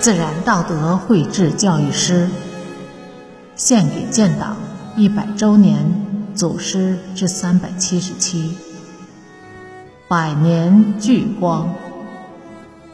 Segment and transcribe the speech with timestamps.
[0.00, 2.28] 自然道德绘制教育诗，
[3.56, 4.56] 献给建党
[4.96, 5.84] 一百周年
[6.36, 8.56] 祖师之三百七十七，
[10.06, 11.74] 百年聚光。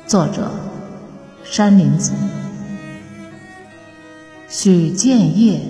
[0.07, 0.51] 作者：
[1.45, 2.13] 山林子。
[4.49, 5.61] 许建业，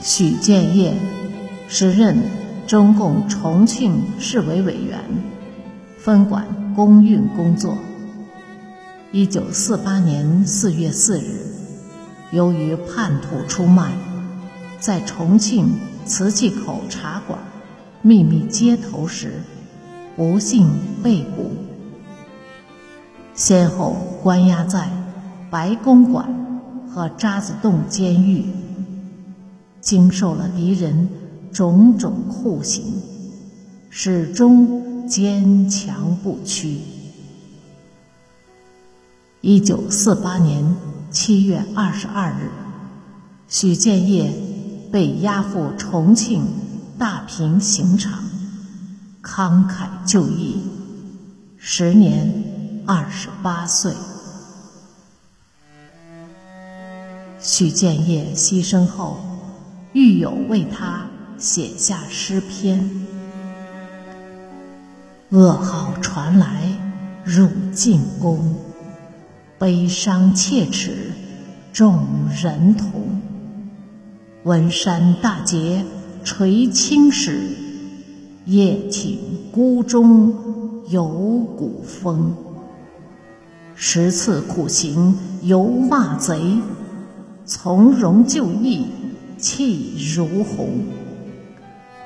[0.00, 0.94] 许建业，
[1.68, 2.16] 时任
[2.66, 4.98] 中共重庆市委委员，
[5.98, 7.76] 分管公运工作。
[9.10, 11.46] 一九四八年四月四日，
[12.30, 13.90] 由于叛徒出卖，
[14.78, 17.38] 在重庆瓷器口茶馆
[18.02, 19.40] 秘密接头时，
[20.14, 20.68] 不幸
[21.02, 21.50] 被捕，
[23.34, 24.90] 先后关押在
[25.50, 26.34] 白公馆。
[26.90, 28.46] 和渣滓洞监狱，
[29.78, 31.08] 经受了敌人
[31.52, 32.82] 种种酷刑，
[33.90, 36.78] 始终坚强不屈。
[39.40, 40.74] 一九四八年
[41.12, 42.50] 七月二十二日，
[43.46, 44.32] 许建业
[44.90, 46.44] 被押赴重庆
[46.98, 48.24] 大坪刑场，
[49.22, 50.60] 慷慨就义，
[51.56, 53.92] 时年二十八岁。
[57.38, 59.20] 许建业牺牲后，
[59.92, 61.06] 狱友为他
[61.38, 62.90] 写下诗篇
[65.30, 66.72] ：“噩耗传来
[67.24, 68.56] 入禁宫，
[69.58, 71.12] 悲伤切齿
[71.72, 72.06] 众
[72.42, 73.20] 人同。
[74.44, 75.84] 文山大捷
[76.22, 77.40] 垂青史，
[78.46, 79.18] 夜寝
[79.50, 80.32] 孤中
[80.88, 81.06] 有
[81.56, 82.34] 古风。
[83.74, 86.58] 十次苦行犹骂贼。”
[87.50, 88.84] 从容就义，
[89.38, 90.66] 气如虹；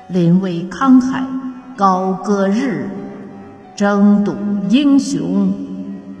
[0.07, 1.21] 临危慷慨，
[1.75, 2.85] 高歌日；
[3.75, 4.33] 争睹
[4.69, 5.53] 英雄，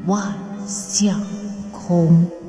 [0.05, 0.33] 万
[0.67, 1.19] 相
[1.71, 2.42] 空。